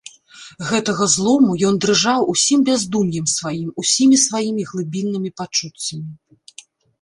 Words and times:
Гэтага 0.69 1.03
злому 1.15 1.51
ён 1.67 1.75
дрыжаў 1.85 2.19
усім 2.33 2.63
бяздум'ем 2.69 3.25
сваім, 3.35 3.69
усімі 3.83 4.15
сваімі 4.25 4.67
глыбіннымі 4.71 5.29
пачуццямі. 5.39 6.11